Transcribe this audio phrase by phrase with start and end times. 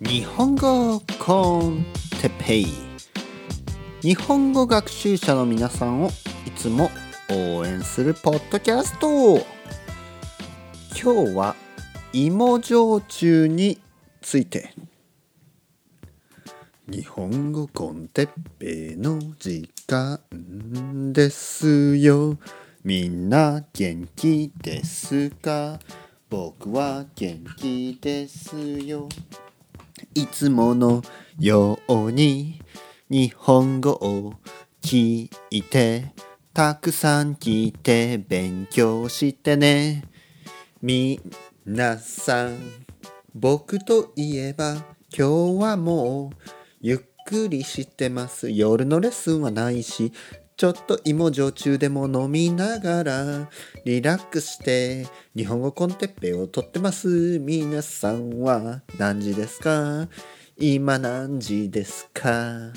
[0.00, 1.84] 日本語コン
[2.22, 2.66] テペイ。
[4.00, 6.08] 日本語学習者の皆さんを
[6.46, 6.90] いつも
[7.30, 9.38] 応援するポッドキャスト。
[11.00, 11.56] 今日は
[12.12, 13.80] 芋焼酎に
[14.20, 14.72] ついて。
[16.88, 20.20] 日本語コンテッペの時間
[21.12, 22.38] ですよ。
[22.84, 25.78] みんな元気ですか？
[26.30, 29.08] 僕は元気ですよ。
[30.14, 31.02] いつもの
[31.38, 32.60] ように
[33.08, 34.34] 日本語を
[34.82, 36.12] 聞いて
[36.52, 40.04] たくさん聞いて勉強してね。
[40.82, 41.18] み
[41.64, 42.58] なさん
[43.34, 44.74] 僕といえば
[45.16, 46.36] 今日はもう
[46.82, 48.50] ゆっくりしてます。
[48.50, 50.12] 夜のレッスンはないし
[50.58, 53.48] ちょっと芋焼酎でも飲みながら
[53.84, 57.38] リラックスして日本語コンテッペをとってます。
[57.38, 60.08] 皆さんは何時ですか？
[60.56, 62.72] 今何時ですか？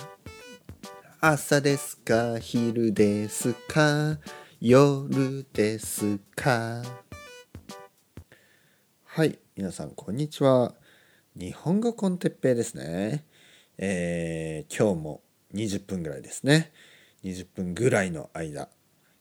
[1.21, 2.37] 朝ですか？
[2.37, 4.19] 昼ですか？
[4.59, 6.83] 夜ですか？
[9.05, 10.75] はい皆さんこんにちは。
[11.35, 13.25] 日本語コンテッペですね。
[13.79, 15.23] えー、今日も
[15.55, 16.71] 20分ぐらいですね。
[17.23, 18.69] 20分ぐらいの間。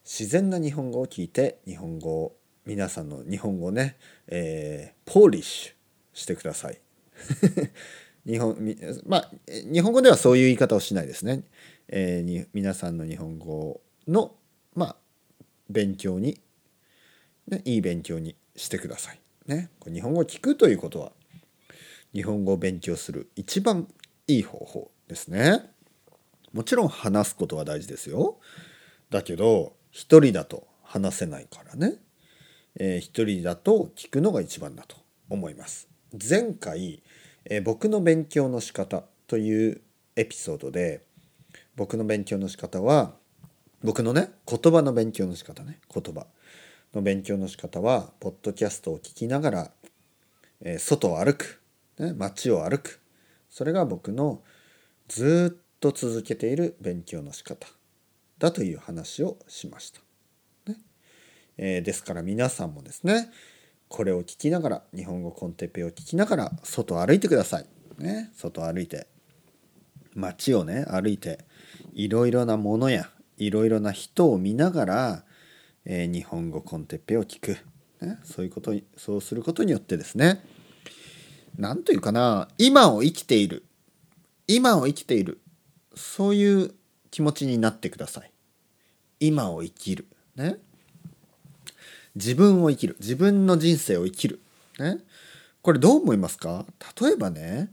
[0.03, 2.35] 自然な日本語を聞いて日本語を。
[2.65, 5.73] 皆さんの日本語をね、えー、ポーリッシュ
[6.13, 6.79] してください。
[8.25, 8.55] 日本
[9.07, 11.43] まあ日本語ではそういう言い方をしないですね、
[11.87, 14.35] えー、に皆さんの日本語の
[14.75, 14.95] まあ
[15.69, 16.39] 勉強に、
[17.47, 19.19] ね、いい勉強にしてください。
[19.47, 21.13] ね、日本語を聞くということは
[22.13, 23.87] 日本語を勉強する一番
[24.27, 25.71] いい方法ですね。
[26.53, 28.39] もちろん話すことは大事ですよ。
[29.09, 31.97] だけど一人だと話せないからね。
[32.79, 34.97] えー、一人だと聞くのが一番だと
[35.29, 35.87] 思います。
[36.29, 37.03] 前回、
[37.45, 39.81] えー、僕の勉強の仕方という
[40.15, 41.03] エピソードで
[41.75, 43.13] 僕の勉強の仕方は
[43.83, 46.27] 僕のね言葉の勉強の仕方ね言葉
[46.93, 49.71] の勉強の仕方はポッドキャストを聞きながら、
[50.61, 51.61] えー、外を歩く、
[51.97, 52.99] ね、街を歩く
[53.49, 54.41] それが僕の
[55.07, 57.67] ずっと続けている勉強の仕方
[58.37, 59.99] だという話をしました。
[60.71, 60.77] ね。
[61.57, 63.29] えー、ですから皆さんもですね
[63.89, 67.65] これを聞きながら日本語コンテッペを聞きながら外を歩いてください。
[67.97, 69.07] ね、外歩いて
[70.13, 71.45] 街をね歩いて
[71.93, 75.23] いろいろなものやいろいろな人を見ながら、
[75.85, 77.57] えー、日本語コンテッペを聞く、
[78.05, 80.43] ね、そういうことそうすることによってですね
[81.57, 83.65] 何というかな今を生きている。
[84.47, 85.40] 今を生きている。
[85.95, 86.73] そういう
[87.09, 88.31] 気持ちになってください。
[89.19, 90.07] 今を生きる。
[90.35, 90.57] ね。
[92.15, 92.95] 自分を生きる。
[92.99, 94.41] 自分の人生を生きる。
[94.79, 94.97] ね。
[95.61, 96.65] これどう思いますか？
[96.99, 97.71] 例えばね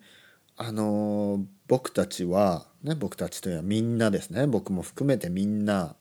[0.57, 4.47] あの僕たちは、ね、僕たちというのはみんなですね。
[4.47, 5.97] 僕も含めてみんな。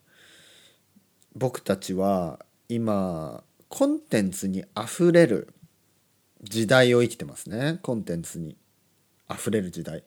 [1.34, 5.54] 僕たちは今コンテンツにあふれる
[6.42, 7.78] 時代を生きてますね。
[7.82, 8.56] コンテンツに
[9.28, 10.02] あふれる時代。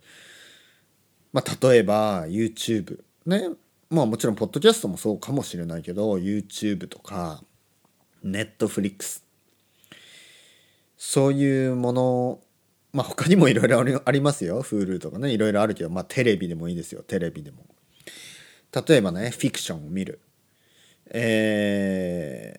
[1.33, 3.49] まあ例えば YouTube ね。
[3.89, 7.43] まあもちろんポッドキャストもそうかもしれないけど YouTube とか
[8.23, 9.21] Netflix
[10.97, 12.39] そういうもの
[12.93, 14.63] まあ他にもいろいろありますよ。
[14.63, 15.31] Hulu とかね。
[15.31, 17.03] いろいろあるけどまあテレビでもいいですよ。
[17.03, 17.65] テレビでも。
[18.87, 20.21] 例えばねフィクションを見る。
[21.13, 22.53] え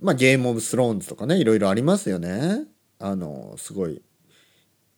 [0.00, 2.64] ー、まあゲームオブスローンズとかねいろいろありますよね。
[2.98, 4.00] あのすごい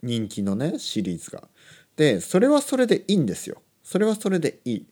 [0.02, 1.48] 人気のねシリーズが。
[1.96, 3.62] でそれはそれでいいんですよ。
[3.82, 4.86] それはそれでいい、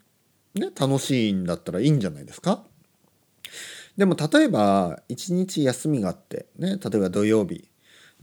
[0.55, 2.65] ね、楽しいんだったらいいんじゃないですか？
[3.97, 7.69] でも例えば一日休みがあってね例えば土曜日。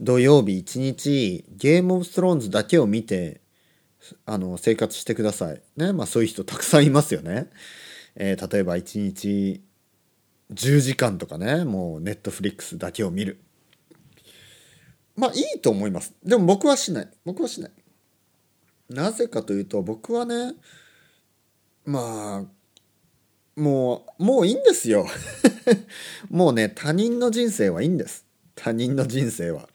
[0.00, 3.42] 土曜日一日ゲームオブストローンズだけを見て
[4.24, 5.60] あの生活してください。
[5.76, 7.50] ねまあそういう人たくさんいますよね、
[8.14, 9.62] えー、例えば一日
[10.54, 13.40] 10時間とかねもうネットフリックスだけを見る。
[15.16, 16.14] まあいいと思います。
[16.24, 17.08] でも僕はしない。
[17.26, 17.70] 僕はしない。
[18.90, 20.54] なぜかというと僕はね
[21.84, 25.06] まあもうもういいんですよ。
[26.30, 28.24] もうね他人の人生はいいんです。
[28.54, 29.68] 他人の人生は。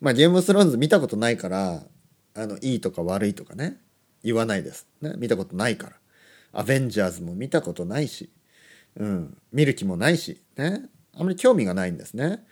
[0.00, 1.86] まあゲームスローンズ見たことないから
[2.34, 3.80] あのいいとか悪いとかね
[4.22, 5.96] 言わないです、ね、見たことないから。
[6.52, 8.30] アベンジャーズも見たことないし、
[8.96, 12.46] うん、見る気もないしねあまり興味がないんですね。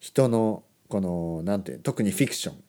[0.00, 2.64] 人のこの何て言う特にフィクション。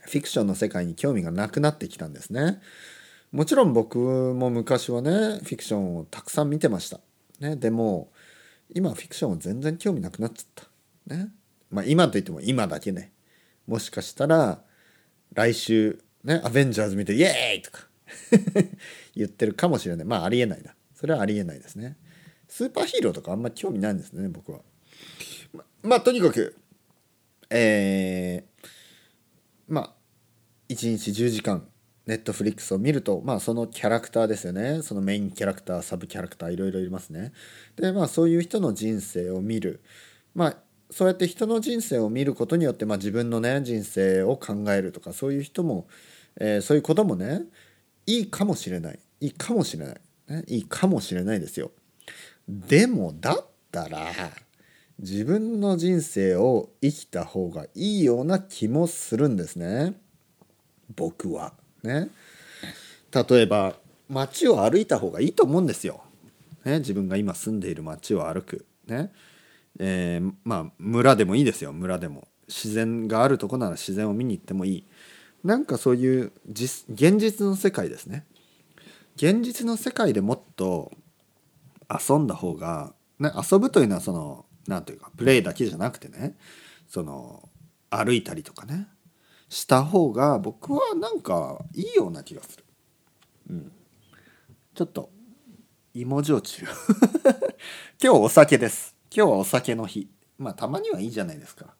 [0.00, 2.60] フィクションの世界に興味がなくなってきたんですね。
[3.32, 7.00] もちろん僕も昔はねフィクションをたくさん見てました。
[7.40, 8.10] ね、でも
[8.74, 10.66] 今フィクションは全然興味なくなっちゃっ
[11.08, 11.14] た。
[11.14, 11.28] ね。
[11.70, 13.12] まあ今といっても今だけね。
[13.66, 14.62] もしかしたら
[15.34, 17.86] 来週ねアベンジャーズ見てイエーイとか
[19.14, 21.96] 言ってるかもしれないまあありえないなそれはありえないですね
[22.48, 24.60] スーパーヒーローとかあんま興味ないんですね僕は
[25.52, 26.56] ままあとにかく
[27.50, 28.68] えー、
[29.68, 29.92] まあ
[30.68, 31.66] 1日10時間
[32.06, 34.82] ネットフリックスを見るとまあそのキャラクターですよね。
[34.82, 37.32] そのメインキャラクターサブキャラクターいろいろいますね。
[37.76, 39.82] でまあそういう人の人生を見る。
[40.34, 40.56] まあ
[40.90, 45.86] そうやって人の人生を見ることによって、まあ、自分のね人生を考えるとかそういう人も、
[46.40, 47.42] えー、そういうこともね
[48.06, 48.98] いいかもしれない。
[49.20, 49.96] いいかもしれない、
[50.28, 51.72] ね、いいかもしれないですよ。
[52.48, 53.98] でもだったら
[54.98, 59.94] 自分の人生を生きた方がいいような気もするんですね
[60.96, 61.52] 僕は。
[61.82, 62.08] ね。
[63.12, 63.74] 例えば
[64.08, 66.02] 街を歩いた方がいいと思うんですよ。
[66.64, 68.66] ね、自分が今住んでいる街を歩く。
[68.86, 69.12] ね。
[69.78, 74.84] えー、まあ村でもいいですよ村でも自然があるとこなら自然を見に行ってもいい
[75.44, 78.26] なんかそういう実現実の世界ですね
[79.16, 80.92] 現実の世界でもっと
[81.88, 86.36] 遊んだ方が、ね、遊ぶというのはその何というかプレイだけじゃなくてね
[86.86, 87.48] その
[87.90, 88.86] 歩いたりとかね
[89.48, 92.64] した方が僕はなんかいいような気がする。
[93.50, 93.72] うん、
[94.74, 95.10] ちょっと
[95.94, 96.66] 芋焼酎。
[98.00, 98.94] 今日お酒です。
[99.10, 100.10] 今日はお酒の日。
[100.36, 101.74] まあたまにはいいじゃないですか。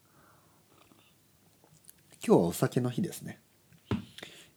[2.27, 3.39] 今日はお酒の日ですね。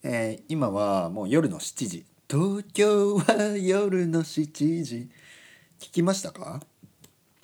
[0.03, 2.05] えー、今はもう夜の7時。
[2.29, 5.09] 東京は夜の7時。
[5.79, 6.61] 聞きましたか？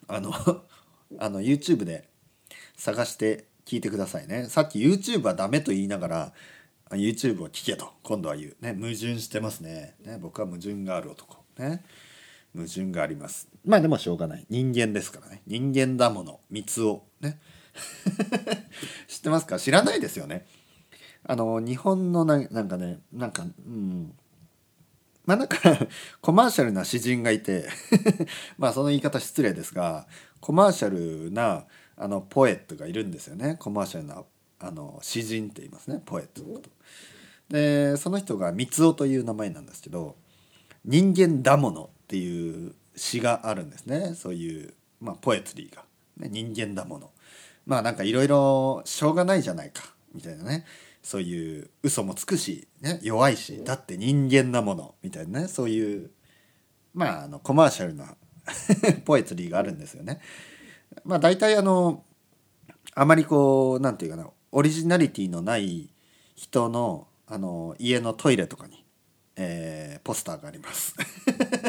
[0.08, 0.32] あの
[1.20, 2.08] あの YouTube で
[2.76, 4.46] 探して聞いてくださいね。
[4.46, 6.34] さっき YouTube はダメと言いながら
[6.92, 7.92] YouTube を聞けと。
[8.04, 8.56] 今度は言う。
[8.62, 9.96] ね矛盾してますね。
[10.06, 11.44] ね僕は矛盾がある男。
[11.58, 11.84] ね
[12.56, 13.50] 矛盾があります。
[13.66, 14.46] まあでもしょうがない。
[14.50, 15.42] 人間ですからね。
[15.48, 16.40] 人間だもの。
[16.50, 17.04] 三つを。
[17.20, 17.40] ね。
[19.08, 19.60] 知ってますか？
[19.60, 20.46] 知らないですよね。
[21.24, 24.14] あの日本のななんかねなんかうん。
[25.26, 25.58] まあなんか
[26.22, 27.68] コマーシャルな詩人がいて。
[28.58, 30.08] まあその言い方失礼ですが
[30.40, 33.56] コマーシャルなあのポエットがいるんですよね。
[33.60, 34.24] コマーシャルな
[34.60, 36.02] あの詩人って言いますね。
[36.06, 36.70] ポエットのこと。
[37.50, 40.18] でその人が三尾という名前なんですけど
[40.84, 44.16] 「人間だもの」っていう詩があるんですね。
[44.16, 45.84] そういう、まあ、ポエトリーが、
[46.18, 47.12] ね、人間だもの。
[47.66, 49.94] まあなんかいろいろしょうがないじゃないか。
[50.14, 50.66] みたいなね。
[51.04, 54.96] そういう嘘もつくし、ね、弱いしだって人間なもの。
[55.02, 55.48] みたいなね。
[55.48, 56.12] そういう
[56.94, 58.16] まああのコマーシャルな
[59.06, 60.20] ポエトリーがあるんですよね。
[61.04, 62.04] まあ大体あの
[62.94, 65.90] あまりこうなんていうかなオリジナリティのない
[66.36, 68.88] 人のあの家のトイレとかに
[69.40, 70.96] えー、ポスターがあります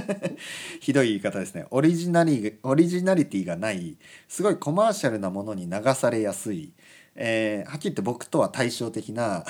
[0.80, 6.72] ひどい言い方ですねオリジナリオリジナリティがないすごいコマーシャルなものに流されやすい、
[7.14, 9.44] えー、はっきり言って僕とは対照的な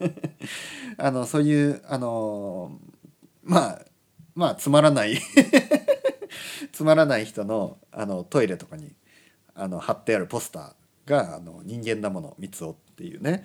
[0.96, 2.80] あのそういうあの
[3.42, 3.82] まあ
[4.34, 5.20] まあつまらない
[6.74, 8.92] つまらない人のあのトイレとかに
[9.54, 13.44] あの貼ってあるポスターが「あの人間だもの三つお」っていうね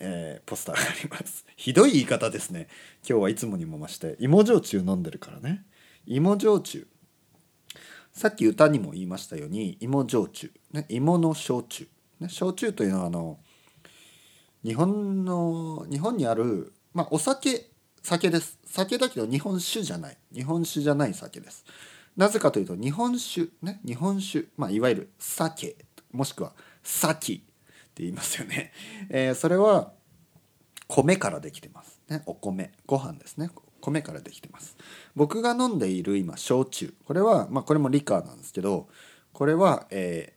[0.00, 1.44] えー、ポスターがあります。
[1.56, 2.68] ひどい言い方ですね。
[3.08, 4.16] 今日はいつもにも増して。
[4.18, 5.64] 芋焼酎飲んでるからね。
[6.06, 6.88] 芋焼酎。
[8.12, 11.88] さっき歌にも言いましたように芋焼酎、ね、芋の焼酎、
[12.18, 13.38] ね、焼酎というのはあの
[14.64, 17.70] 日本の日本にある、まあ、お酒
[18.02, 18.58] 酒です。
[18.66, 20.18] 酒だけど日本酒じゃない。
[20.32, 21.64] 日本酒じゃない酒です。
[22.16, 25.76] なぜかというと日本酒ね日本酒、まあ、いわゆる酒
[26.12, 26.52] もしくは
[26.82, 27.36] サキっ
[27.94, 28.72] て言いますよね、
[29.08, 29.92] えー、それは
[30.88, 32.22] 米からできてますね。
[32.26, 33.50] お米ご飯ですね。
[33.80, 34.76] 米からできてます。
[35.14, 36.94] 僕が飲んでいる今焼酎。
[37.04, 38.88] これはまあこれもリカーなんですけど
[39.32, 40.34] これは、え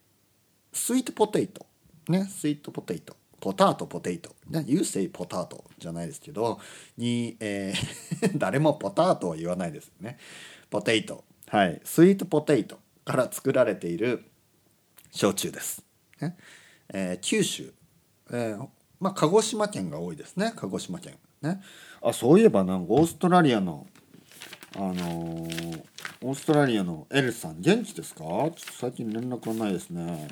[0.73, 1.65] ー、スイートポテイト
[2.09, 2.25] ね。
[2.25, 4.35] スイートポテイトポタートポテイト。
[4.49, 4.63] ね。
[4.67, 6.59] You say ポタートじゃないですけど
[6.97, 10.17] に、えー 誰もポタートは言わないですよね。
[10.69, 11.23] ポテイト。
[11.49, 11.81] はい。
[11.83, 14.25] スイートポテイトから作られている
[15.11, 15.81] 焼酎です、
[16.19, 16.35] ね。
[16.93, 17.73] えー、九州、
[18.31, 18.67] えー、
[18.99, 20.53] まあ鹿児島県が多いですね。
[20.55, 21.15] 鹿児島県。
[21.41, 21.61] ね。
[22.01, 23.87] あそういえばなんかオーストラリアの
[24.75, 25.83] あのー、
[26.21, 28.19] オーストラリアのエルさん元気ですか？
[28.19, 30.27] ちょっと最近連絡がないですね。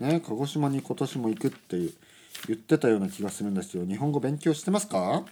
[0.00, 1.78] ね鹿児島に今年も行くって
[2.48, 5.24] 言ってたような気がするんですよ日本語勉強してますか？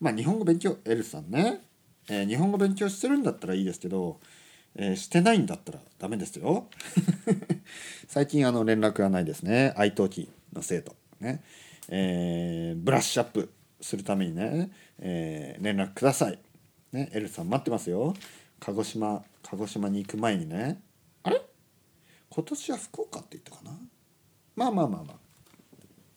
[0.00, 1.60] まあ日本語勉強エルさんね、
[2.10, 4.20] えー、日本語勉強してるんだったらいいですけど
[4.80, 6.68] えー、してないんだったらダメですよ。
[8.06, 9.72] 最近あの連絡がないですね。
[9.76, 10.94] 愛登記の生徒。
[11.20, 11.42] ね、
[11.88, 13.50] えー、ブラッシュアップ
[13.80, 16.38] するためにね、え、連絡ください。
[16.92, 17.10] ね。
[17.12, 18.14] エルさん待ってますよ。
[18.60, 20.80] 鹿児島鹿児島に行く前にね。
[21.24, 21.40] あれ？
[22.28, 23.76] 今年は福岡って言ったかな？
[24.54, 25.27] まあまあまあまあ。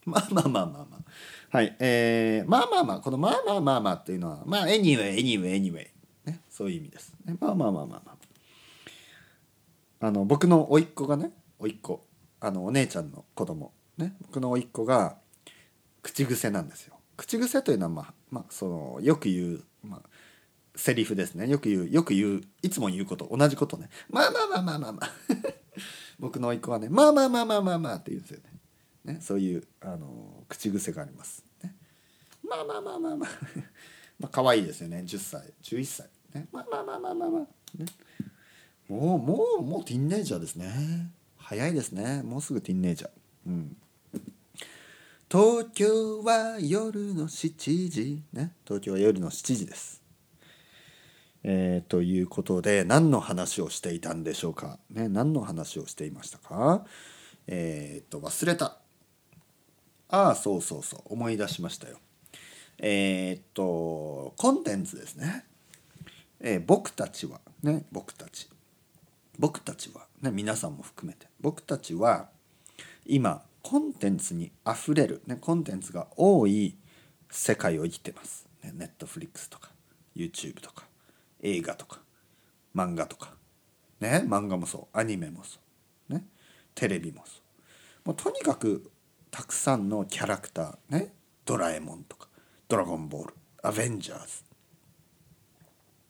[0.05, 5.87] まあまあまあまあまあはいえー、まあまあまあこのまあまあまあまあっていうのはまあ anyway anyway anyway
[6.25, 8.21] ねそういう意味です、ね、まあまあまあまあまあ。
[10.03, 12.03] あの僕の甥っ子がね甥っ子
[12.39, 15.17] あのお姉ちゃんの子供ね僕の甥っ子が
[16.01, 16.95] 口癖なんですよ。
[17.15, 20.09] 口癖というのはまあまあそのよく言う、まあ、
[20.75, 21.47] セリフですね。
[21.47, 23.89] よく言うよく言ういつも言うこと同じことね。
[24.09, 25.09] まあまあまあまあまあまあ。
[26.19, 28.50] 僕の甥っ子はねまあまあまあまあまあまあって言うんですよね。
[29.05, 31.75] ねそういうあの口癖があります、ね、
[32.47, 33.29] まあまあまあまあまあ。
[34.19, 35.03] まあ可愛いですよね。
[35.05, 37.41] 10歳11歳ねまあまあまあまあまあまあ、
[37.77, 37.85] ね、
[38.87, 41.11] もうもうもうティンネイジャーですね。
[41.37, 42.21] 早いですね。
[42.23, 43.11] もうすぐティンネイジャー。
[43.47, 43.77] うん。
[45.31, 48.21] 東京は夜の7時。
[48.33, 48.53] ね。
[48.65, 50.01] 東京は夜の7時です。
[51.43, 54.77] えー、ということで何の話をしていたんでしょうか。
[54.89, 55.07] ね。
[55.07, 56.85] 何の話をしていましたか。
[57.47, 58.80] えっ、と忘れた。
[60.11, 61.01] ああそうそうそう。
[61.05, 61.97] 思い出しましたよ。
[62.77, 65.45] えっ、とコンテンツですね、
[66.39, 68.49] えー、僕たちはね僕たち。
[69.39, 71.27] 僕たちは、ね、皆さんも含めて。
[71.39, 72.29] 僕たちは
[73.05, 76.75] 今コンテンツにあふれる、ね、コンテンツが多い
[77.29, 78.47] 世界を生きてます。
[78.63, 79.71] ね、ネットフリックスとか
[80.15, 80.85] YouTube とか
[81.41, 81.99] 映画とか
[82.75, 83.33] 漫画とか。
[84.01, 84.97] ね漫画もそう。
[84.97, 85.59] アニメもそ
[86.09, 86.13] う。
[86.13, 86.25] ね
[86.75, 87.39] テレビもそ
[88.05, 88.09] う。
[88.09, 88.90] もうとにかく
[89.31, 91.13] たくさんのキャラクターね。
[91.45, 92.27] ドラえもんとか。
[92.67, 93.33] ドラゴンボール。
[93.63, 94.43] アベンジャーズ。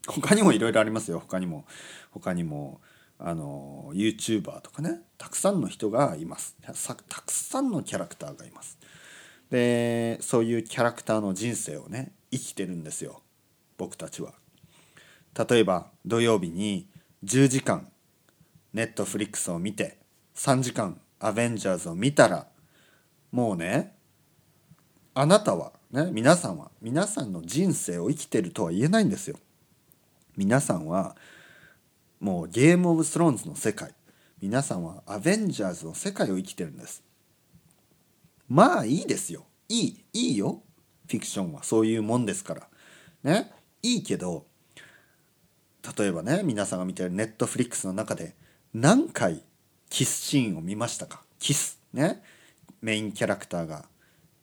[0.08, 1.20] 他にもいろいろありますよ。
[1.20, 1.66] 他にも。
[2.10, 2.82] 他にも
[3.20, 5.02] あの YouTuber とかね。
[5.20, 6.58] たくさんの人がいます。
[6.62, 8.80] たくさんのキャラクターがいます。
[9.52, 13.22] でそういうキャラクターの人生をね生きてるんですよ。
[13.78, 14.34] 僕たちは。
[15.48, 16.88] 例えば土曜日に
[17.24, 17.92] 10時間
[18.74, 20.00] ネットフリックスを見て
[20.36, 22.48] 3時間アベンジャーズを見たら
[23.32, 23.96] もうね
[25.14, 29.38] あなたはね皆さんは皆さんの人生を生きてるとは言えないんですよ。
[30.38, 31.16] 皆さんは
[32.20, 33.94] もうゲームオブスローンズの世界
[34.42, 37.04] 皆さんはアベンジャーズの世界を生きてるんです。
[38.48, 39.46] まあいいですよ。
[39.70, 40.62] いいいいよ。
[41.08, 42.68] フィクションはそういうもんですから。
[43.24, 43.52] ね。
[43.84, 44.46] いいけど
[45.98, 48.36] 例えばね皆さんが見てるネットフリックスの中で
[48.74, 49.44] 何回
[49.90, 51.22] キスシーンを見ましたか？
[51.40, 51.80] キス。
[51.94, 52.22] ね。
[52.82, 53.86] メインキャラクターが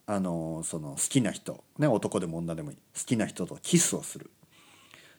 [0.07, 4.31] あのその好きな人、ね、男でも女でもいい好きな人とキスをする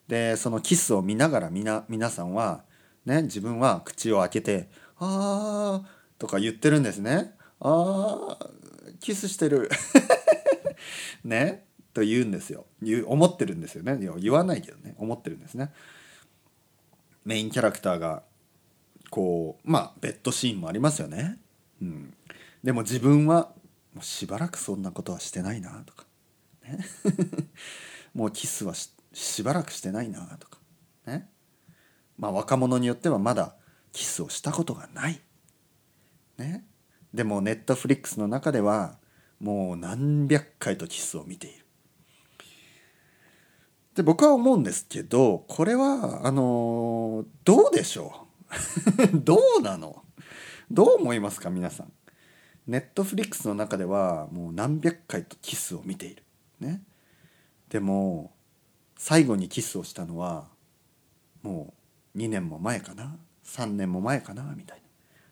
[0.08, 2.64] でそのキスを見ながらみな皆さんは、
[3.06, 7.36] ね、自分は口を開けて「あー」とか言ってるんですね。
[7.60, 9.70] あーキスしてる
[11.24, 15.72] ねと言うんですよ言う思ってるんですよね言わないけどね思ってるんですね。
[17.26, 18.24] メインキャラクターが
[19.12, 21.38] こうまあベッドシーンもありますよね。
[22.64, 23.54] でも自分は
[23.94, 26.06] もうしばらくそんなことはしてないなとか、
[26.64, 26.80] ね、
[28.14, 30.60] もうキスはししばらくしてないなとか。
[31.08, 31.30] ね。
[32.18, 33.56] まあ若者によってはまだ
[33.92, 35.20] キスをしたことがない。
[36.38, 36.68] ね。
[37.14, 39.00] でもネットフリックスの中では
[39.40, 41.66] もう何百回とキスを見ている。
[43.96, 48.28] で僕は思うんですけどこれはあのどうでしょ
[49.14, 49.18] う？
[49.20, 50.04] どうなの？
[50.72, 51.92] どう思いますか皆さん？
[52.70, 56.22] ネットフリックスの中ではもう何百回とキスを見ている。
[56.60, 56.84] ね。
[57.70, 58.32] でも
[58.96, 60.46] 最後にキスをしたのは
[61.42, 61.74] も
[62.14, 63.18] う2年も前かな。
[63.44, 64.84] 3年も前かなみたいな。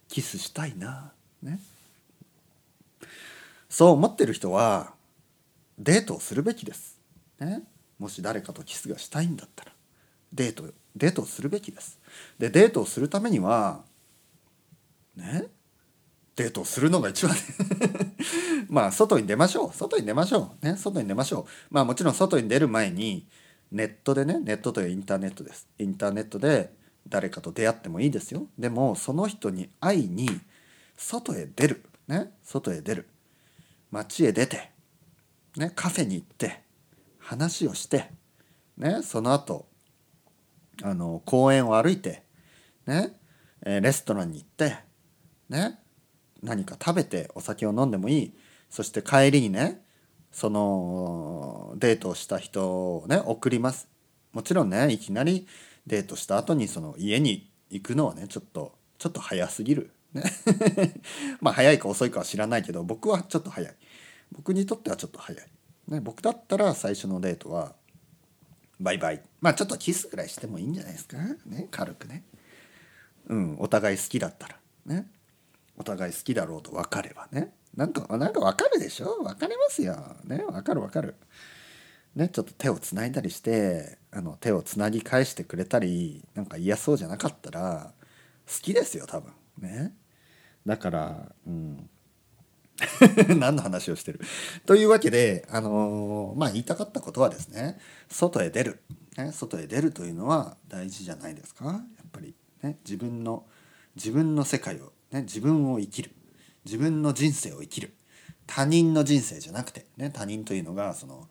[0.07, 1.13] キスしたいな。
[1.43, 1.59] ね。
[3.69, 4.93] そう思ってる人は
[5.77, 6.99] デートをするべきです、
[7.39, 7.61] ね、
[7.99, 9.71] もし誰かとキスがしたいんだったら。
[10.33, 10.63] デート
[10.95, 11.99] デートをするべきです。
[12.39, 13.83] でデートをするためには
[15.15, 15.55] ね。
[16.37, 17.35] デートするのが一番
[18.69, 19.73] まあ外に出ましょう。
[19.73, 20.65] 外に出ましょう。
[20.65, 20.77] ね。
[20.77, 21.73] 外に出ましょう。
[21.73, 23.27] まあもちろん外に出る前に
[23.71, 25.67] ネットでねネットというインターネットです。
[25.79, 26.75] インターネットで
[27.09, 28.47] 誰かと出会ってもいいですよ。
[28.57, 30.29] でもその人に会いに
[30.95, 31.83] 外へ出る。
[32.07, 32.31] ね。
[32.43, 33.07] 外へ出る。
[33.89, 34.71] 街へ出て
[35.55, 35.71] ね。
[35.75, 36.61] カフェに行って
[37.17, 38.11] 話をして
[38.77, 39.01] ね。
[39.01, 39.67] その後
[40.83, 42.21] あの公園を歩いて
[42.85, 43.19] ね。
[43.63, 44.77] レストランに行って
[45.49, 45.79] ね。
[46.43, 48.33] 何か食べてお酒を飲んでもいい。
[48.69, 49.81] そして帰りにね
[50.31, 53.87] そのデートをした人をね送ります。
[54.33, 55.47] もちろんねいきなり
[55.87, 59.91] デートした後にその家に行くのはねちょっとちょっと早すぎる。
[60.13, 60.23] ね。
[61.41, 63.75] まあ早いか遅いかは知らないけど僕はちょっと早い。
[64.31, 65.47] 僕にとってはちょっと早い、
[65.87, 67.75] ね、僕だったら最初のデートは
[68.79, 69.23] バイバイ。
[69.41, 71.17] まあちょっとキスぐらいしてもいいんじゃないですか。
[71.45, 72.23] ね軽くね。
[73.27, 74.59] うんお互い好きだったら。
[74.85, 75.09] ね。
[75.77, 77.53] お互い好きだろうと分かればね。
[77.75, 79.23] なんかなんか分かるでしょ？
[79.23, 79.95] 分かりますよ。
[80.25, 81.15] ね分かる分かる。
[82.15, 87.93] ねちょっと手をつないだりしてあの手をつなぎ返してくれたりなんか嫌そうじゃなかったら
[88.47, 89.31] 好きですよ多分。
[89.59, 89.93] ね。
[90.65, 91.89] だからうん。
[93.39, 94.19] 何の話をしてる？
[94.67, 98.83] というわけで、あのー、まあ言いたかったことはですね外へ出る、
[99.17, 101.65] ね、外へ出るというのは大事じゃないですか？
[101.65, 101.81] やっ
[102.11, 103.45] ぱり、ね、自分の
[103.95, 106.11] 自分の世界を、ね、自分を生きる。
[106.65, 107.93] 自分の人生を生きる。
[108.45, 111.27] 他人の人生じゃなくて、ね、他人というのがその、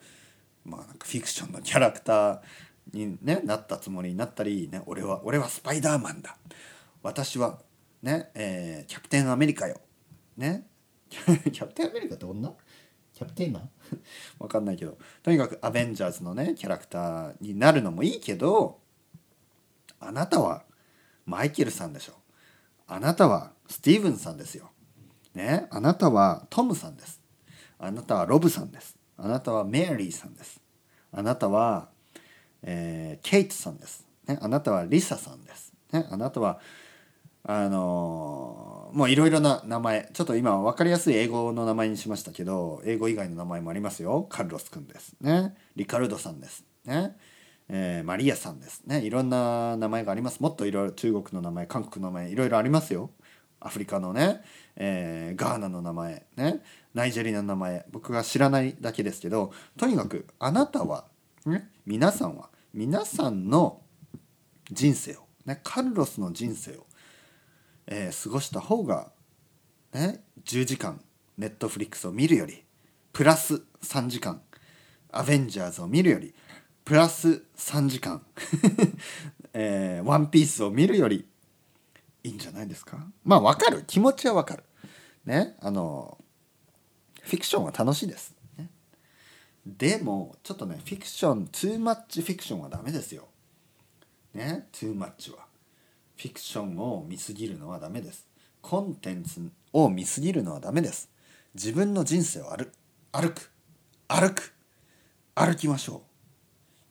[0.65, 2.41] まあ、フィクションのキャラクター
[2.93, 6.37] に、ね、なったつもりになったり、ね、俺は俺はスパイダーマンだ。
[7.03, 7.61] 私は、
[8.03, 9.81] ねえー、キャプテンアメリカよ、
[10.37, 10.67] ね、
[11.09, 12.55] キャプテンアメリカって女？
[13.15, 13.71] キャプテンマン？
[14.39, 14.99] わかんないけど。
[15.23, 18.81] とにかくアベンジャーズのねキャラクターになるのもいいけど
[20.01, 20.65] あなたは
[21.25, 22.15] マイケルさんでしょ。
[22.87, 24.71] あなたはスティーブンさんですよ。
[25.35, 27.21] ね、あなたはトムさんです。
[27.79, 28.97] あなたはロブさんです。
[29.19, 30.61] あなたはメアリーさんです。
[31.13, 31.89] あなたは、
[32.63, 34.07] えー、ケイトさんです。
[34.27, 35.73] ね、あなたはリサさんです。
[35.93, 36.59] ね、あなたは
[37.45, 40.11] あのー、もういろいろな名前。
[40.13, 44.27] ちょっと今分かりやすい英語の名前にしましたけど英語以外の名前もありますよ。
[44.29, 45.15] カルロス君です。
[45.21, 45.55] ね？
[45.77, 46.65] リカルドさんです。
[46.85, 47.17] ね？
[47.69, 48.83] えー、マリアさんです。
[48.87, 49.01] ね？
[49.01, 50.41] いろんな名前があります。
[50.41, 53.11] もっといろいろ中国の名前韓国の名前いろいろありますよ。
[53.61, 54.43] アフリカのね、
[54.77, 56.63] えー、ガーナの名前ね
[56.95, 61.07] ナイジェリアの名前僕が知らないだけですけどとにかくあなたは、
[61.85, 63.81] 皆さんは皆さんの
[64.71, 66.87] 人生を、ね、カルロスの人生を、
[67.87, 69.11] えー、過ごした方が、
[69.93, 71.01] ね、10時間
[71.39, 72.65] ネットフリックスを見るより
[73.13, 74.43] プラス3時間
[75.11, 76.35] アベンジャーズを見るより
[76.85, 78.23] プラス3時間
[79.59, 81.27] えー、ワンピースを見るより
[82.27, 83.07] いいんじゃないですか？
[83.25, 83.85] まあわかる。
[83.87, 84.65] 気持ちはわかる。
[85.25, 85.57] ね？
[85.61, 86.19] あの
[87.23, 88.69] フィクションは楽しいです、ね、
[89.65, 93.29] でもちょっとねフィクショントゥーマッチフィクションはダメですよ。
[94.35, 94.67] ね？
[94.73, 95.39] トゥーマッチは。
[96.17, 98.27] フィクションを見すぎるのはダメです。
[98.61, 101.09] コンテンツを見すぎるのはダメです。
[101.55, 102.71] 自分の人生を歩
[103.13, 103.51] 歩く
[104.09, 104.53] 歩く
[105.35, 106.03] 歩きましょ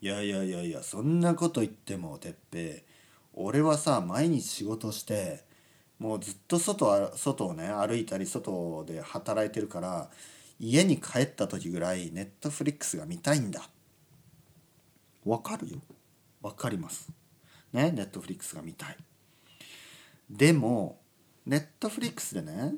[0.02, 0.06] う。
[0.06, 2.86] いやいやいやいやそんなこと言ってもてっぺ
[3.38, 5.44] 俺はさ毎日仕事して
[6.00, 10.10] もうずっと外外をね歩いたり外で働いてるから
[10.58, 13.62] 家に帰った時ぐらいネットフリックスが見たいんだ。
[15.26, 15.80] わかるよ。
[16.42, 17.10] わかります。
[17.74, 18.98] ねネットフリックスが見たい。
[20.30, 20.98] でも
[21.46, 22.76] ネットフリックスでね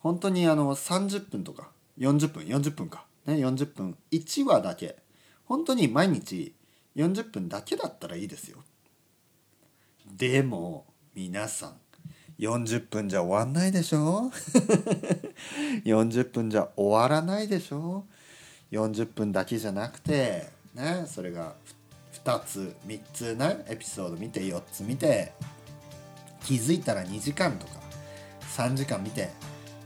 [0.00, 3.04] 本当にあの30分とか40分40分か。
[3.26, 4.96] ね40分1話だけ。
[5.44, 6.54] 本当に毎日
[6.96, 8.58] 40分だけだったらいいですよ
[10.16, 11.74] でも皆さん
[12.38, 14.30] 40分じゃ終わんないでしょ？
[15.84, 18.04] 40分じゃ終わらないでしょ
[18.70, 21.54] ？40分だけじゃなくてねそれが
[22.24, 25.32] 2つ3つねエピソード見て4つ見て
[26.44, 27.72] 気づいたら2時間とか
[28.56, 29.30] 3時間見て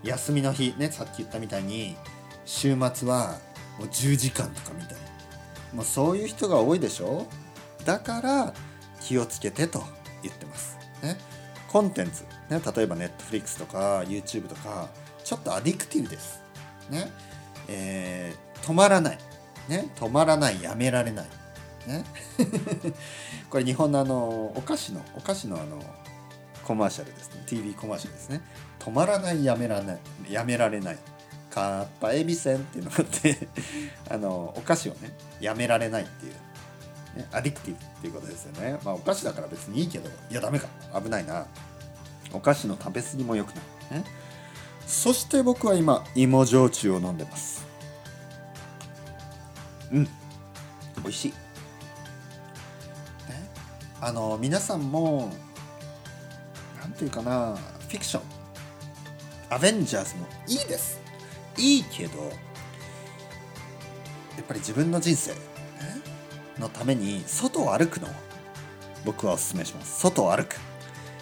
[0.02, 1.96] 休みの日ねさっき言ったみたいに
[2.44, 3.38] 週末は
[3.78, 4.96] もう10時間とか見たり。
[5.74, 7.26] もうそういう人が多いでしょ？
[7.84, 8.54] だから
[9.02, 9.82] 気をつけてと。
[10.22, 10.78] 言ってます。
[11.02, 11.16] ね、
[11.68, 14.88] コンテンツ、ね、例えば Netflix とか YouTube とか
[15.24, 16.42] ちょっとアディクティブです。
[16.90, 17.10] ね。
[17.68, 19.18] えー、止まらない、
[19.68, 20.62] ね、止まらない。
[20.62, 21.26] やめられない。
[21.86, 22.04] ね、
[23.48, 25.80] これ日本のあのお菓子のお菓子のあの
[26.64, 27.42] コマーシャルですね。
[27.46, 28.40] TV コマーシャルですね。
[28.80, 29.44] 止まらない。
[29.44, 29.98] やめられない。
[30.28, 30.98] やめられない。
[31.56, 33.48] かっぱえびせんっていうのがあって
[34.10, 36.32] あのお菓子をねやめられないっていう、
[37.32, 38.78] アディクティブっていうことですよね。
[38.84, 40.68] まあお菓子だから別にいいけどいやダメか。
[41.00, 41.46] 危ないな。
[42.32, 44.04] お菓子の食べ過ぎも良くない、ね、
[44.86, 47.64] そして僕は今芋焼酎を飲んでます。
[49.92, 50.04] うん。
[50.04, 50.10] 美
[51.06, 51.36] 味しい、ね、
[54.00, 55.32] あの皆さんも
[56.80, 58.22] なんていうかなフィクション。
[59.48, 61.00] アベンジャーズもいいです。
[61.56, 62.28] いいけどや
[64.42, 65.30] っぱり自分の人生。
[65.30, 65.38] ね。
[66.58, 68.10] のために外を歩くのを
[69.04, 70.56] 僕はお勧めします外を歩く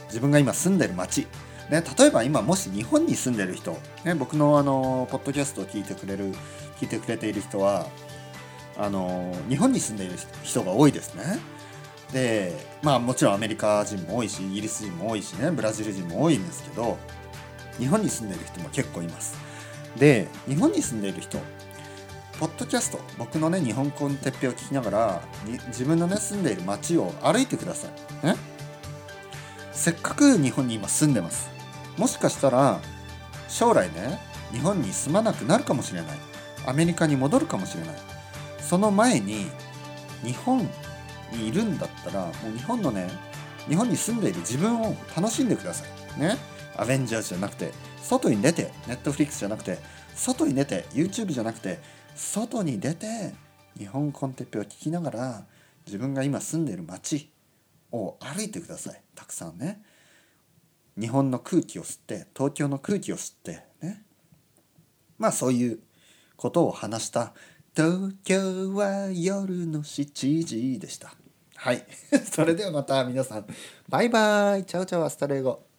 [0.07, 1.27] 自分が今住んでる街
[1.71, 6.35] ね、例えば今もし日本に住んでる人、ね、僕のあのポッドキャストを聞いてくれる
[6.79, 7.87] 聞いてくれている人は
[8.77, 11.25] あの日本に住んでいる人が多いですね。
[12.13, 16.99] でまあもちろんアメリカ人も多いしイギリス人も多いしねブラジル人も多いんですけど
[17.79, 19.37] 日本に住んでいる人も結構います。
[19.97, 21.39] で日本に住んでいる人
[22.41, 25.23] ポッドキャスト僕のね日本語のてっぺを聞きながら
[25.69, 27.89] 自分のね住んでいる街を歩いてくださ
[28.23, 28.27] い。
[28.27, 28.37] ね
[29.73, 31.49] せっかく日本に今住んでます。
[31.97, 32.81] もしかしたら
[33.49, 34.19] 将来ね
[34.53, 36.19] 日本に住まなくなるかもしれない。
[36.67, 37.97] アメリカに戻るかもしれない。
[38.61, 39.47] その前に
[40.23, 40.69] 日本
[41.33, 43.09] にいるんだったらもう日本のね
[43.69, 45.85] 日本に住んでいる自分を楽しんでくださ
[46.17, 46.21] い。
[46.21, 46.37] ね？
[46.77, 49.79] アベンジャーズじゃなくて外に出てネットフリックスじゃなくて
[50.15, 51.79] 外に出て YouTube じゃなくて
[52.15, 53.35] 外に出て
[53.79, 55.45] 日本コンテッペを聞きながら
[55.87, 57.31] 自分が今住んでいる街
[57.93, 59.01] を歩いてください。
[59.15, 59.83] たくさんね。
[60.99, 64.05] 日本の空気を吸って東京の空気を吸ってね。
[65.19, 65.81] まあそういう
[66.37, 67.33] ことを話した。
[67.77, 71.15] 東京は夜の7時でした。
[71.57, 71.85] はい。
[72.31, 73.47] それではまた皆さん。
[73.89, 74.65] バイバイ。
[74.65, 75.74] Ciao ciao hasta luego。